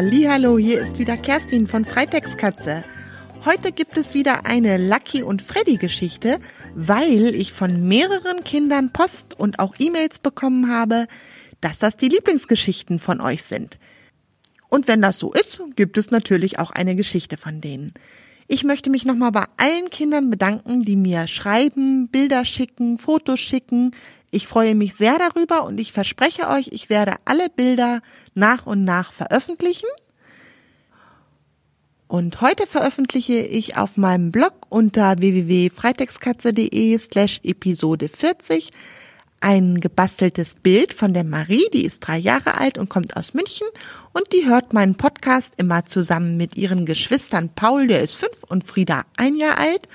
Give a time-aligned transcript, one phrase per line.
[0.00, 2.84] Hallo, hier ist wieder Kerstin von Freitextkatze.
[3.44, 6.38] Heute gibt es wieder eine Lucky und Freddy Geschichte,
[6.76, 11.08] weil ich von mehreren Kindern Post und auch E-Mails bekommen habe,
[11.60, 13.80] dass das die Lieblingsgeschichten von euch sind.
[14.68, 17.92] Und wenn das so ist, gibt es natürlich auch eine Geschichte von denen.
[18.50, 23.90] Ich möchte mich nochmal bei allen Kindern bedanken, die mir schreiben, Bilder schicken, Fotos schicken.
[24.30, 28.00] Ich freue mich sehr darüber und ich verspreche euch, ich werde alle Bilder
[28.34, 29.88] nach und nach veröffentlichen.
[32.06, 38.70] Und heute veröffentliche ich auf meinem Blog unter www.freitextkatze.de slash Episode 40
[39.40, 43.66] ein gebasteltes Bild von der Marie, die ist drei Jahre alt und kommt aus München
[44.12, 48.64] und die hört meinen Podcast immer zusammen mit ihren Geschwistern Paul, der ist fünf und
[48.64, 49.88] Frieda ein Jahr alt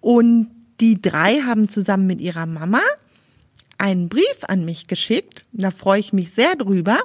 [0.00, 0.50] und
[0.80, 2.80] die drei haben zusammen mit ihrer Mama
[3.78, 5.44] einen Brief an mich geschickt.
[5.52, 6.98] Da freue ich mich sehr drüber.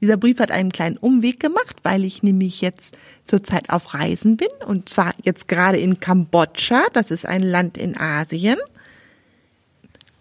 [0.00, 4.48] Dieser Brief hat einen kleinen Umweg gemacht, weil ich nämlich jetzt zurzeit auf Reisen bin
[4.66, 6.86] und zwar jetzt gerade in Kambodscha.
[6.92, 8.56] Das ist ein Land in Asien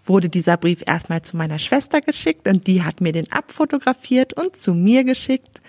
[0.10, 4.58] wurde dieser Brief erstmal zu meiner Schwester geschickt und die hat mir den abfotografiert und
[4.58, 5.62] zu mir geschickt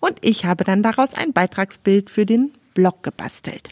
[0.00, 3.70] und ich habe dann daraus ein Beitragsbild für den Blog gebastelt.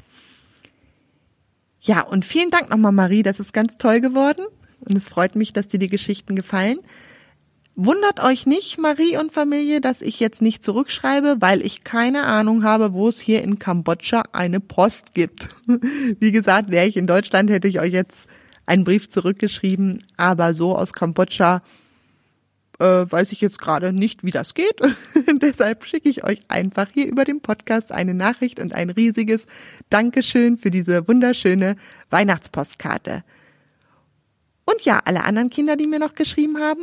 [1.80, 4.44] Ja, und vielen Dank nochmal Marie, das ist ganz toll geworden
[4.80, 6.80] und es freut mich, dass dir die Geschichten gefallen.
[7.78, 12.64] Wundert euch nicht, Marie und Familie, dass ich jetzt nicht zurückschreibe, weil ich keine Ahnung
[12.64, 15.48] habe, wo es hier in Kambodscha eine Post gibt.
[16.18, 18.28] Wie gesagt, wäre ich in Deutschland, hätte ich euch jetzt
[18.66, 21.62] einen Brief zurückgeschrieben, aber so aus Kambodscha
[22.78, 24.78] äh, weiß ich jetzt gerade nicht, wie das geht.
[25.40, 29.46] Deshalb schicke ich euch einfach hier über den Podcast eine Nachricht und ein riesiges
[29.88, 31.76] Dankeschön für diese wunderschöne
[32.10, 33.24] Weihnachtspostkarte.
[34.66, 36.82] Und ja, alle anderen Kinder, die mir noch geschrieben haben,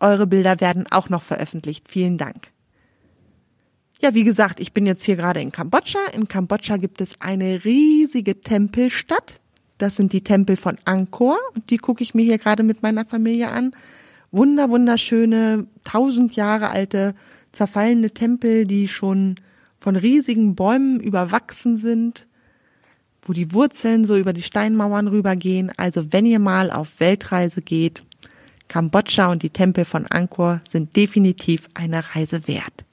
[0.00, 1.88] eure Bilder werden auch noch veröffentlicht.
[1.88, 2.48] Vielen Dank.
[4.02, 6.00] Ja, wie gesagt, ich bin jetzt hier gerade in Kambodscha.
[6.12, 9.40] In Kambodscha gibt es eine riesige Tempelstadt.
[9.78, 13.04] Das sind die Tempel von Angkor und die gucke ich mir hier gerade mit meiner
[13.04, 13.72] Familie an.
[14.30, 17.14] Wunder, wunderschöne, tausend Jahre alte,
[17.52, 19.36] zerfallene Tempel, die schon
[19.78, 22.26] von riesigen Bäumen überwachsen sind,
[23.22, 25.70] wo die Wurzeln so über die Steinmauern rübergehen.
[25.76, 28.02] Also wenn ihr mal auf Weltreise geht,
[28.68, 32.84] Kambodscha und die Tempel von Angkor sind definitiv eine Reise wert.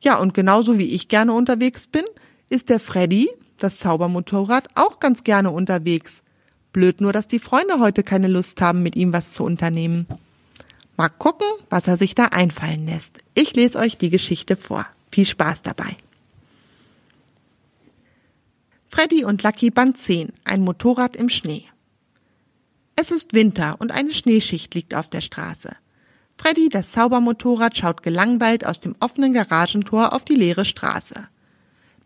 [0.00, 2.04] Ja, und genauso wie ich gerne unterwegs bin,
[2.50, 3.30] ist der Freddy,
[3.62, 6.22] das Zaubermotorrad auch ganz gerne unterwegs.
[6.72, 10.06] Blöd nur, dass die Freunde heute keine Lust haben, mit ihm was zu unternehmen.
[10.96, 13.18] Mal gucken, was er sich da einfallen lässt.
[13.34, 14.86] Ich lese euch die Geschichte vor.
[15.10, 15.96] Viel Spaß dabei.
[18.88, 21.64] Freddy und Lucky Band 10, ein Motorrad im Schnee.
[22.94, 25.74] Es ist Winter und eine Schneeschicht liegt auf der Straße.
[26.36, 31.28] Freddy, das Zaubermotorrad, schaut gelangweilt aus dem offenen Garagentor auf die leere Straße.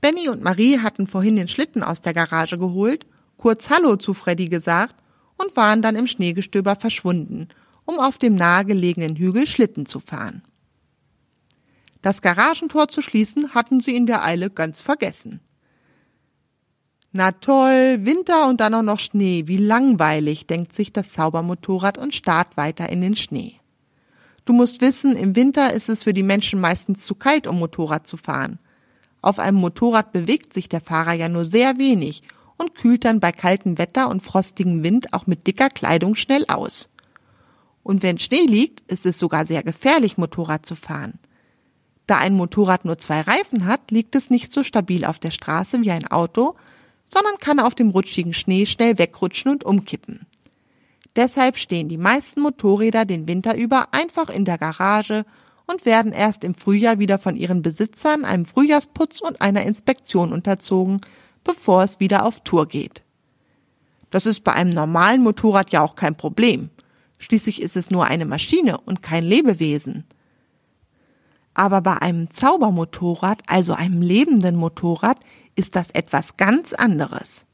[0.06, 3.06] Benny und Marie hatten vorhin den Schlitten aus der Garage geholt,
[3.38, 4.94] kurz Hallo zu Freddy gesagt
[5.36, 7.48] und waren dann im Schneegestöber verschwunden,
[7.86, 10.42] um auf dem nahegelegenen Hügel Schlitten zu fahren.
[12.02, 15.40] Das Garagentor zu schließen hatten sie in der Eile ganz vergessen.
[17.10, 22.14] Na toll, Winter und dann auch noch Schnee, wie langweilig, denkt sich das Zaubermotorrad und
[22.14, 23.54] starrt weiter in den Schnee.
[24.44, 28.06] Du musst wissen, im Winter ist es für die Menschen meistens zu kalt, um Motorrad
[28.06, 28.60] zu fahren.
[29.26, 32.22] Auf einem Motorrad bewegt sich der Fahrer ja nur sehr wenig
[32.58, 36.88] und kühlt dann bei kaltem Wetter und frostigem Wind auch mit dicker Kleidung schnell aus.
[37.82, 41.18] Und wenn Schnee liegt, ist es sogar sehr gefährlich, Motorrad zu fahren.
[42.06, 45.80] Da ein Motorrad nur zwei Reifen hat, liegt es nicht so stabil auf der Straße
[45.82, 46.54] wie ein Auto,
[47.04, 50.20] sondern kann auf dem rutschigen Schnee schnell wegrutschen und umkippen.
[51.16, 55.24] Deshalb stehen die meisten Motorräder den Winter über einfach in der Garage
[55.66, 61.00] und werden erst im Frühjahr wieder von ihren Besitzern einem Frühjahrsputz und einer Inspektion unterzogen,
[61.44, 63.02] bevor es wieder auf Tour geht.
[64.10, 66.70] Das ist bei einem normalen Motorrad ja auch kein Problem.
[67.18, 70.04] Schließlich ist es nur eine Maschine und kein Lebewesen.
[71.54, 75.18] Aber bei einem Zaubermotorrad, also einem lebenden Motorrad,
[75.54, 77.46] ist das etwas ganz anderes.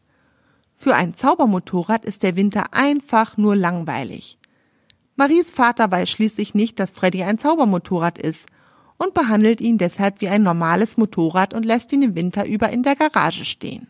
[0.76, 4.38] Für ein Zaubermotorrad ist der Winter einfach nur langweilig.
[5.16, 8.48] Maries Vater weiß schließlich nicht, dass Freddy ein Zaubermotorrad ist
[8.96, 12.82] und behandelt ihn deshalb wie ein normales Motorrad und lässt ihn im Winter über in
[12.82, 13.88] der Garage stehen.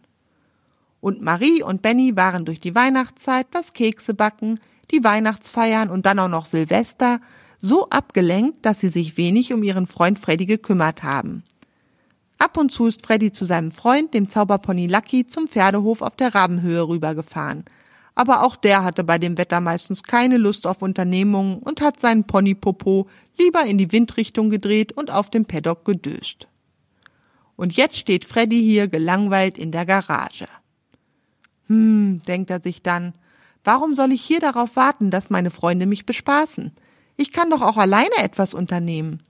[1.01, 4.61] Und Marie und Benny waren durch die Weihnachtszeit, das Keksebacken,
[4.91, 7.21] die Weihnachtsfeiern und dann auch noch Silvester
[7.59, 11.45] so abgelenkt, dass sie sich wenig um ihren Freund Freddy gekümmert haben.
[12.39, 16.35] Ab und zu ist Freddy zu seinem Freund, dem Zauberpony Lucky, zum Pferdehof auf der
[16.35, 17.65] Rabenhöhe rübergefahren.
[18.15, 22.25] Aber auch der hatte bei dem Wetter meistens keine Lust auf Unternehmungen und hat seinen
[22.25, 26.49] Ponypopo lieber in die Windrichtung gedreht und auf dem Paddock gedöst.
[27.57, 30.49] Und jetzt steht Freddy hier gelangweilt in der Garage.
[31.69, 33.15] Hm, denkt er sich dann,
[33.65, 36.73] warum soll ich hier darauf warten, dass meine Freunde mich bespaßen?
[37.17, 39.23] Ich kann doch auch alleine etwas unternehmen.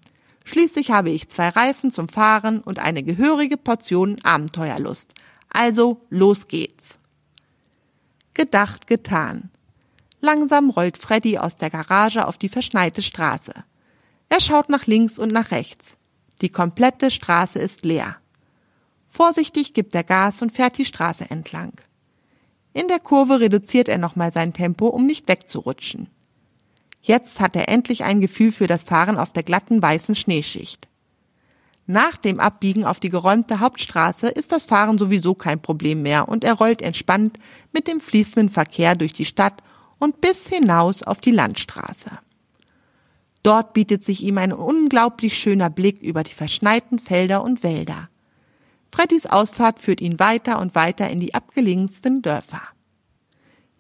[0.45, 5.15] Schließlich habe ich zwei Reifen zum Fahren und eine gehörige Portion Abenteuerlust.
[5.49, 6.99] Also los geht's.
[8.35, 9.51] Gedacht, getan.
[10.21, 13.53] Langsam rollt Freddy aus der Garage auf die verschneite Straße.
[14.29, 15.97] Er schaut nach links und nach rechts.
[16.41, 18.17] Die komplette Straße ist leer.
[19.09, 21.73] Vorsichtig gibt er Gas und fährt die Straße entlang.
[22.73, 26.09] In der Kurve reduziert er nochmal sein Tempo, um nicht wegzurutschen.
[27.03, 30.89] Jetzt hat er endlich ein Gefühl für das Fahren auf der glatten weißen Schneeschicht.
[31.87, 36.45] Nach dem Abbiegen auf die geräumte Hauptstraße ist das Fahren sowieso kein Problem mehr und
[36.45, 37.39] er rollt entspannt
[37.73, 39.63] mit dem fließenden Verkehr durch die Stadt
[39.99, 42.11] und bis hinaus auf die Landstraße.
[43.43, 48.09] Dort bietet sich ihm ein unglaublich schöner Blick über die verschneiten Felder und Wälder.
[48.89, 52.63] Freddys Ausfahrt führt ihn weiter und weiter in die abgelegensten Dörfer.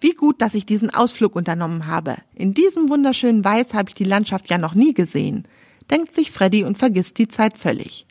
[0.00, 2.16] Wie gut, dass ich diesen Ausflug unternommen habe.
[2.34, 5.46] In diesem wunderschönen Weiß habe ich die Landschaft ja noch nie gesehen
[5.93, 8.06] denkt sich Freddy und vergisst die Zeit völlig.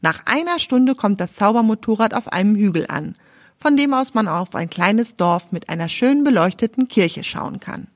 [0.00, 3.16] Nach einer Stunde kommt das Zaubermotorrad auf einem Hügel an,
[3.56, 7.88] von dem aus man auf ein kleines Dorf mit einer schön beleuchteten Kirche schauen kann.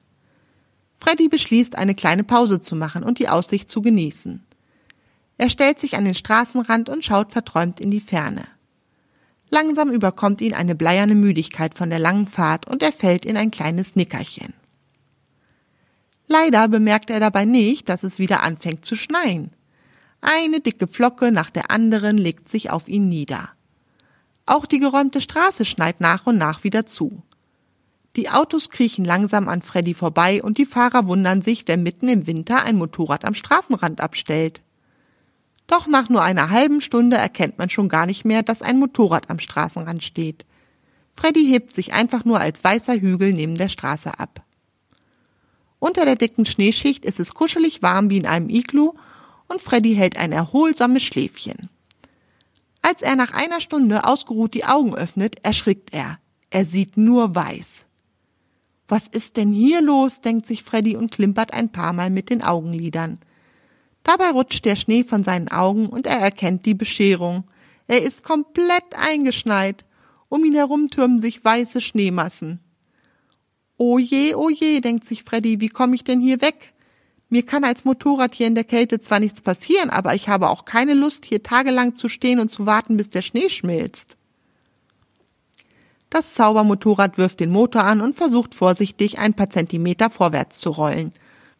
[0.98, 4.44] Freddy beschließt, eine kleine Pause zu machen und die Aussicht zu genießen.
[5.36, 8.44] Er stellt sich an den Straßenrand und schaut verträumt in die Ferne.
[9.50, 13.50] Langsam überkommt ihn eine bleierne Müdigkeit von der langen Fahrt und er fällt in ein
[13.50, 14.54] kleines Nickerchen.
[16.32, 19.50] Leider bemerkt er dabei nicht, dass es wieder anfängt zu schneien.
[20.22, 23.50] Eine dicke Flocke nach der anderen legt sich auf ihn nieder.
[24.46, 27.22] Auch die geräumte Straße schneit nach und nach wieder zu.
[28.16, 32.26] Die Autos kriechen langsam an Freddy vorbei und die Fahrer wundern sich, wer mitten im
[32.26, 34.62] Winter ein Motorrad am Straßenrand abstellt.
[35.66, 39.28] Doch nach nur einer halben Stunde erkennt man schon gar nicht mehr, dass ein Motorrad
[39.28, 40.46] am Straßenrand steht.
[41.12, 44.42] Freddy hebt sich einfach nur als weißer Hügel neben der Straße ab.
[45.82, 48.92] Unter der dicken Schneeschicht ist es kuschelig warm wie in einem Iglu
[49.48, 51.70] und Freddy hält ein erholsames Schläfchen.
[52.82, 56.20] Als er nach einer Stunde ausgeruht die Augen öffnet, erschrickt er.
[56.50, 57.86] Er sieht nur weiß.
[58.86, 60.20] Was ist denn hier los?
[60.20, 63.18] denkt sich Freddy und klimpert ein paar Mal mit den Augenlidern.
[64.04, 67.42] Dabei rutscht der Schnee von seinen Augen und er erkennt die Bescherung.
[67.88, 69.84] Er ist komplett eingeschneit.
[70.28, 72.60] Um ihn herum türmen sich weiße Schneemassen.
[73.84, 76.72] Oh je, oh je, denkt sich Freddy, wie komme ich denn hier weg?
[77.30, 80.64] Mir kann als Motorrad hier in der Kälte zwar nichts passieren, aber ich habe auch
[80.64, 84.16] keine Lust, hier tagelang zu stehen und zu warten, bis der Schnee schmilzt.
[86.10, 91.10] Das Zaubermotorrad wirft den Motor an und versucht vorsichtig ein paar Zentimeter vorwärts zu rollen.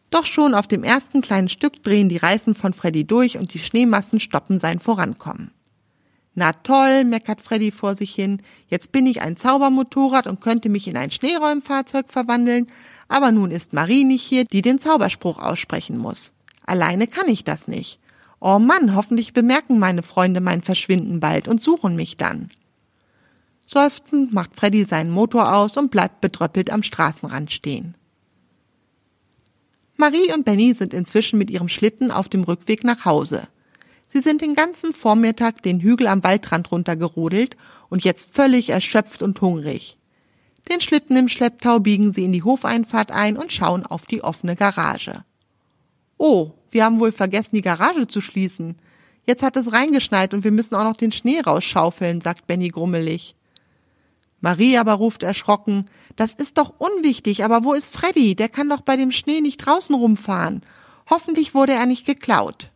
[0.09, 3.59] Doch schon auf dem ersten kleinen Stück drehen die Reifen von Freddy durch und die
[3.59, 5.51] Schneemassen stoppen sein Vorankommen.
[6.35, 8.41] Na toll, meckert Freddy vor sich hin.
[8.67, 12.67] Jetzt bin ich ein Zaubermotorrad und könnte mich in ein Schneeräumfahrzeug verwandeln,
[13.07, 16.33] aber nun ist Marie nicht hier, die den Zauberspruch aussprechen muss.
[16.65, 17.99] Alleine kann ich das nicht.
[18.39, 22.49] Oh Mann, hoffentlich bemerken meine Freunde mein Verschwinden bald und suchen mich dann.
[23.65, 27.95] Seufzend macht Freddy seinen Motor aus und bleibt bedröppelt am Straßenrand stehen.
[29.95, 33.47] Marie und Benny sind inzwischen mit ihrem Schlitten auf dem Rückweg nach Hause.
[34.13, 37.57] Sie sind den ganzen Vormittag den Hügel am Waldrand runtergerodelt
[37.89, 39.97] und jetzt völlig erschöpft und hungrig.
[40.71, 44.55] Den Schlitten im Schlepptau biegen sie in die Hofeinfahrt ein und schauen auf die offene
[44.55, 45.25] Garage.
[46.19, 48.75] Oh, wir haben wohl vergessen, die Garage zu schließen.
[49.25, 53.35] Jetzt hat es reingeschneit und wir müssen auch noch den Schnee rausschaufeln, sagt Benny grummelig.
[54.41, 58.35] Marie aber ruft erschrocken, das ist doch unwichtig, aber wo ist Freddy?
[58.35, 60.61] Der kann doch bei dem Schnee nicht draußen rumfahren.
[61.09, 62.69] Hoffentlich wurde er nicht geklaut.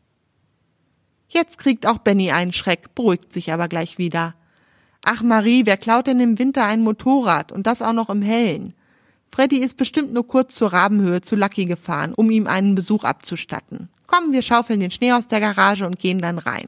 [1.28, 4.36] Jetzt kriegt auch Benny einen Schreck, beruhigt sich aber gleich wieder.
[5.04, 8.74] Ach Marie, wer klaut denn im Winter ein Motorrad und das auch noch im Hellen?
[9.32, 13.90] Freddy ist bestimmt nur kurz zur Rabenhöhe zu Lucky gefahren, um ihm einen Besuch abzustatten.
[14.08, 16.68] Komm, wir schaufeln den Schnee aus der Garage und gehen dann rein.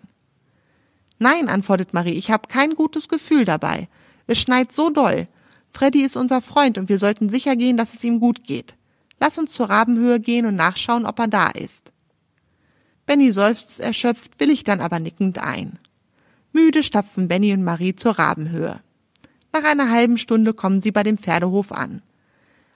[1.19, 3.87] Nein, antwortet Marie, ich habe kein gutes Gefühl dabei.
[4.27, 5.27] Es schneit so doll.
[5.69, 8.75] Freddy ist unser Freund und wir sollten sicher gehen, dass es ihm gut geht.
[9.19, 11.91] Lass uns zur Rabenhöhe gehen und nachschauen, ob er da ist.
[13.09, 15.79] Benny seufzt erschöpft, will ich dann aber nickend ein.
[16.53, 18.81] Müde stapfen Benny und Marie zur Rabenhöhe.
[19.51, 22.03] Nach einer halben Stunde kommen sie bei dem Pferdehof an.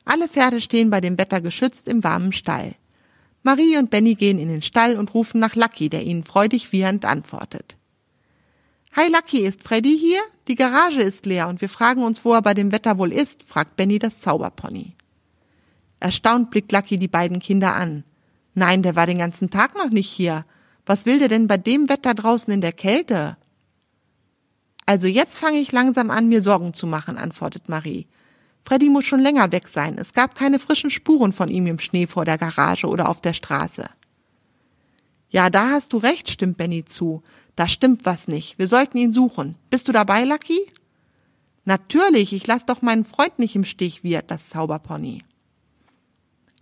[0.06, 2.74] Alle Pferde stehen bei dem Wetter geschützt im warmen Stall.
[3.44, 7.06] Marie und Benny gehen in den Stall und rufen nach Lucky, der ihnen freudig wiehernd
[7.06, 7.78] antwortet.
[8.94, 10.22] Hi Lucky, ist Freddy hier?
[10.48, 13.44] Die Garage ist leer und wir fragen uns, wo er bei dem Wetter wohl ist,
[13.44, 14.96] fragt Benny das Zauberpony.
[16.00, 18.04] Erstaunt blickt Lucky die beiden Kinder an.
[18.54, 20.46] Nein, der war den ganzen Tag noch nicht hier.
[20.86, 23.38] Was will der denn bei dem Wetter draußen in der Kälte?
[24.86, 28.08] Also jetzt fange ich langsam an, mir Sorgen zu machen, antwortet Marie.
[28.64, 29.98] Freddy muss schon länger weg sein.
[29.98, 33.34] Es gab keine frischen Spuren von ihm im Schnee vor der Garage oder auf der
[33.34, 33.90] Straße.
[35.30, 37.24] Ja, da hast du recht, stimmt Benny zu.
[37.56, 38.58] Da stimmt was nicht.
[38.60, 39.56] Wir sollten ihn suchen.
[39.70, 40.60] Bist du dabei, Lucky?
[41.66, 45.22] Natürlich, ich lass doch meinen Freund nicht im Stich, wird das Zauberpony.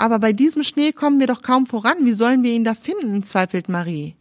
[0.01, 2.03] Aber bei diesem Schnee kommen wir doch kaum voran.
[2.05, 3.21] Wie sollen wir ihn da finden?
[3.21, 4.15] zweifelt Marie.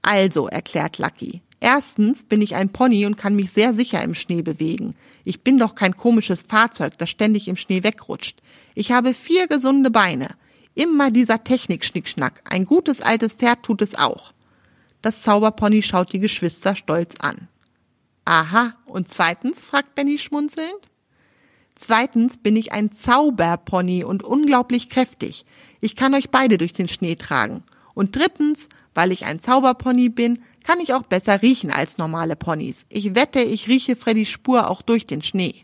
[0.00, 1.42] Also, erklärt Lucky.
[1.60, 4.94] Erstens bin ich ein Pony und kann mich sehr sicher im Schnee bewegen.
[5.26, 8.40] Ich bin doch kein komisches Fahrzeug, das ständig im Schnee wegrutscht.
[8.74, 10.28] Ich habe vier gesunde Beine.
[10.74, 12.40] Immer dieser Technik-Schnickschnack.
[12.44, 14.32] Ein gutes altes Pferd tut es auch.
[15.02, 17.48] Das Zauberpony schaut die Geschwister stolz an.
[18.24, 19.62] Aha, und zweitens?
[19.62, 20.89] fragt Benny schmunzelnd.
[21.82, 25.46] Zweitens bin ich ein Zauberpony und unglaublich kräftig.
[25.80, 27.62] Ich kann euch beide durch den Schnee tragen.
[27.94, 32.84] Und drittens, weil ich ein Zauberpony bin, kann ich auch besser riechen als normale Ponys.
[32.90, 35.54] Ich wette, ich rieche Freddys Spur auch durch den Schnee.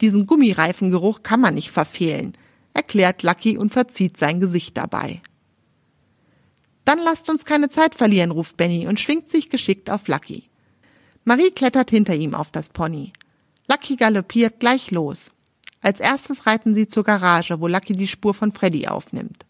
[0.00, 2.34] Diesen Gummireifengeruch kann man nicht verfehlen,
[2.72, 5.20] erklärt Lucky und verzieht sein Gesicht dabei.
[6.84, 10.48] Dann lasst uns keine Zeit verlieren, ruft Benny und schwingt sich geschickt auf Lucky.
[11.24, 13.12] Marie klettert hinter ihm auf das Pony.
[13.68, 15.32] Lucky galoppiert gleich los.
[15.80, 19.46] Als erstes reiten sie zur Garage, wo Lucky die Spur von Freddy aufnimmt.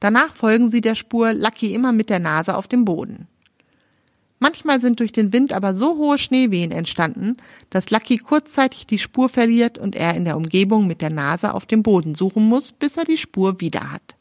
[0.00, 3.26] Danach folgen sie der Spur, Lucky immer mit der Nase auf dem Boden.
[4.38, 7.38] Manchmal sind durch den Wind aber so hohe Schneewehen entstanden,
[7.70, 11.64] dass Lucky kurzzeitig die Spur verliert und er in der Umgebung mit der Nase auf
[11.64, 14.14] dem Boden suchen muss, bis er die Spur wieder hat.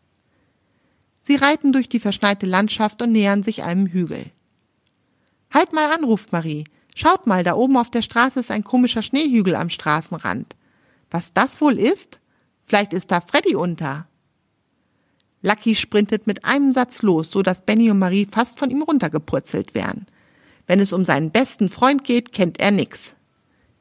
[1.21, 4.25] Sie reiten durch die verschneite Landschaft und nähern sich einem Hügel.
[5.51, 6.63] Halt mal an, ruft Marie.
[6.95, 10.55] Schaut mal, da oben auf der Straße ist ein komischer Schneehügel am Straßenrand.
[11.11, 12.19] Was das wohl ist?
[12.65, 14.07] Vielleicht ist da Freddy unter.
[15.41, 19.75] Lucky sprintet mit einem Satz los, so dass Benny und Marie fast von ihm runtergepurzelt
[19.75, 20.07] wären.
[20.65, 23.15] Wenn es um seinen besten Freund geht, kennt er nix.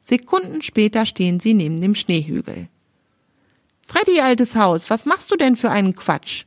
[0.01, 2.67] Sekunden später stehen sie neben dem Schneehügel.
[3.81, 6.45] Freddy, altes Haus, was machst du denn für einen Quatsch?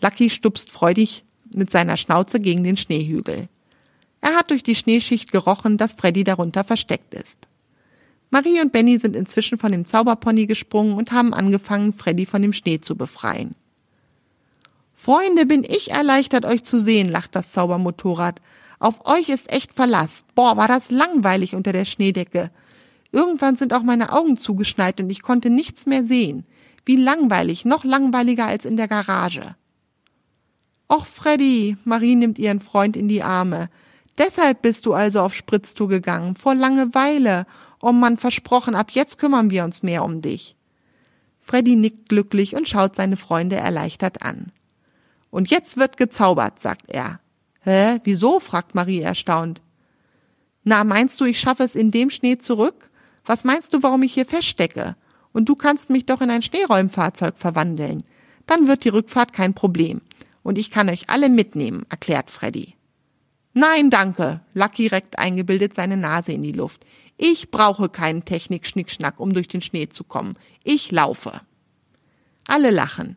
[0.00, 3.48] Lucky stupst freudig mit seiner Schnauze gegen den Schneehügel.
[4.22, 7.46] Er hat durch die Schneeschicht gerochen, dass Freddy darunter versteckt ist.
[8.30, 12.52] Marie und Benny sind inzwischen von dem Zauberpony gesprungen und haben angefangen, Freddy von dem
[12.52, 13.54] Schnee zu befreien.
[14.92, 18.40] Freunde, bin ich erleichtert, euch zu sehen, lacht das Zaubermotorrad.
[18.78, 20.24] Auf euch ist echt Verlass.
[20.34, 22.50] Boah, war das langweilig unter der Schneedecke.
[23.12, 26.44] Irgendwann sind auch meine Augen zugeschneit und ich konnte nichts mehr sehen.
[26.84, 29.54] Wie langweilig, noch langweiliger als in der Garage.
[30.88, 33.68] Och, Freddy, Marie nimmt ihren Freund in die Arme.
[34.18, 37.46] Deshalb bist du also auf Spritztour gegangen, vor Langeweile.
[37.80, 40.56] Oh Mann, versprochen, ab jetzt kümmern wir uns mehr um dich.
[41.40, 44.52] Freddy nickt glücklich und schaut seine Freunde erleichtert an.
[45.30, 47.20] Und jetzt wird gezaubert, sagt er.
[47.60, 48.40] Hä, wieso?
[48.40, 49.60] fragt Marie erstaunt.
[50.64, 52.90] Na, meinst du, ich schaffe es in dem Schnee zurück?
[53.24, 54.96] Was meinst du, warum ich hier feststecke?
[55.32, 58.02] Und du kannst mich doch in ein Schneeräumfahrzeug verwandeln.
[58.46, 60.00] Dann wird die Rückfahrt kein Problem
[60.46, 62.75] und ich kann euch alle mitnehmen, erklärt Freddy.
[63.58, 64.42] Nein, danke.
[64.52, 66.84] Lucky reckt eingebildet seine Nase in die Luft.
[67.16, 70.34] Ich brauche keinen Technik-Schnickschnack, um durch den Schnee zu kommen.
[70.62, 71.40] Ich laufe.
[72.46, 73.16] Alle lachen.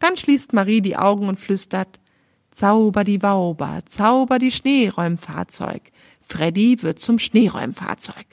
[0.00, 1.98] Dann schließt Marie die Augen und flüstert,
[2.50, 5.90] Zauber die Wauber, zauber die Schneeräumfahrzeug.
[6.20, 8.26] Freddy wird zum Schneeräumfahrzeug.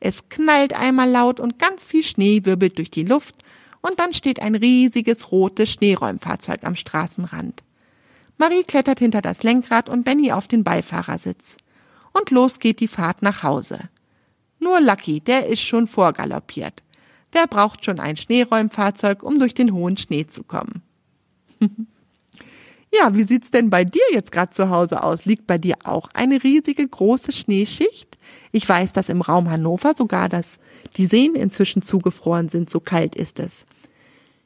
[0.00, 3.36] Es knallt einmal laut und ganz viel Schnee wirbelt durch die Luft
[3.82, 7.62] und dann steht ein riesiges rotes Schneeräumfahrzeug am Straßenrand.
[8.38, 11.56] Marie klettert hinter das Lenkrad und Benny auf den Beifahrersitz.
[12.12, 13.90] Und los geht die Fahrt nach Hause.
[14.60, 16.82] Nur Lucky, der ist schon vorgaloppiert.
[17.32, 20.82] Wer braucht schon ein Schneeräumfahrzeug, um durch den hohen Schnee zu kommen?
[21.60, 25.24] ja, wie sieht's denn bei dir jetzt gerade zu Hause aus?
[25.24, 28.16] Liegt bei dir auch eine riesige große Schneeschicht?
[28.52, 30.58] Ich weiß, dass im Raum Hannover sogar das,
[30.96, 33.66] die Seen inzwischen zugefroren sind, so kalt ist es.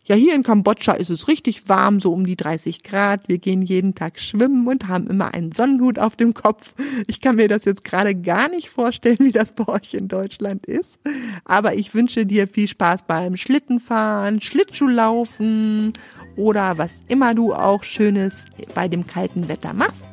[0.05, 3.29] Ja, hier in Kambodscha ist es richtig warm, so um die 30 Grad.
[3.29, 6.75] Wir gehen jeden Tag schwimmen und haben immer einen Sonnenhut auf dem Kopf.
[7.07, 10.67] Ich kann mir das jetzt gerade gar nicht vorstellen, wie das bei euch in Deutschland
[10.67, 10.99] ist.
[11.45, 15.93] Aber ich wünsche dir viel Spaß beim Schlittenfahren, Schlittschuhlaufen
[16.35, 18.45] oder was immer du auch Schönes
[18.75, 20.09] bei dem kalten Wetter machst.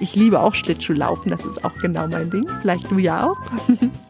[0.00, 2.46] Ich liebe auch Schlittschuhlaufen, das ist auch genau mein Ding.
[2.60, 3.38] Vielleicht du ja auch.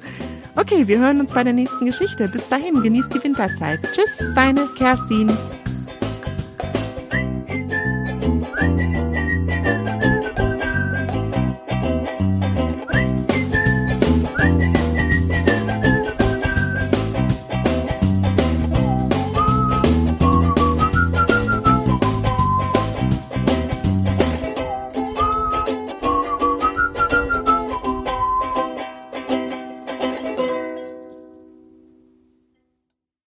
[0.59, 2.27] Okay, wir hören uns bei der nächsten Geschichte.
[2.27, 3.79] Bis dahin, genießt die Winterzeit.
[3.95, 5.31] Tschüss, deine Kerstin.